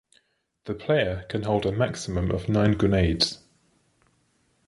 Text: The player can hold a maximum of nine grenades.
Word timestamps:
The 0.63 0.73
player 0.73 1.27
can 1.29 1.43
hold 1.43 1.63
a 1.67 1.71
maximum 1.71 2.31
of 2.31 2.49
nine 2.49 2.71
grenades. 2.71 3.37